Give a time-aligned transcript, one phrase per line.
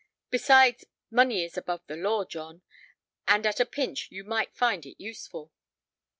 [0.31, 2.63] Besides, money is above the law, John,
[3.27, 5.51] and at a pinch you might find it useful."